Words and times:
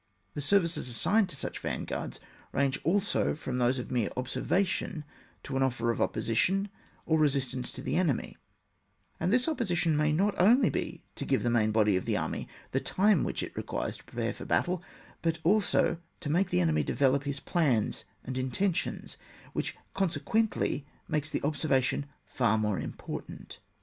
The 0.33 0.41
services 0.41 0.89
assigned 0.89 1.29
to 1.29 1.35
such 1.35 1.59
vanguards 1.59 2.19
range 2.53 2.79
also 2.83 3.35
from 3.35 3.59
those 3.59 3.77
of 3.77 3.91
mere 3.91 4.09
observation 4.17 5.03
to 5.43 5.55
an 5.55 5.61
offer 5.61 5.91
of 5.91 6.01
opposition 6.01 6.69
or 7.05 7.19
resistance 7.19 7.69
to 7.69 7.83
the 7.83 7.97
enemy, 7.97 8.35
and 9.19 9.31
this 9.31 9.45
oppo 9.45 9.59
sition 9.61 9.91
may 9.93 10.11
not 10.11 10.33
only 10.39 10.69
be 10.71 11.03
to 11.13 11.23
give 11.23 11.43
the 11.43 11.51
main 11.51 11.71
body 11.71 11.95
of 11.97 12.05
the 12.05 12.17
army 12.17 12.47
the 12.71 12.79
time 12.79 13.23
which 13.23 13.43
it 13.43 13.55
requires 13.55 13.95
to 13.97 14.03
prepare 14.03 14.33
for 14.33 14.43
battle, 14.45 14.81
but 15.21 15.37
also 15.43 15.99
to 16.21 16.29
make 16.31 16.49
Uie 16.49 16.61
enemy 16.61 16.81
develop 16.81 17.25
his 17.25 17.39
plans, 17.39 18.03
and 18.23 18.39
intentions, 18.39 19.17
which 19.53 19.77
consequently 19.93 20.83
makes 21.07 21.29
the 21.29 21.43
observation 21.45 22.07
far 22.25 22.57
more 22.57 22.79
im 22.79 22.93
portant. 22.93 23.59